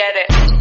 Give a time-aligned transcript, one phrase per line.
[0.00, 0.59] Get it.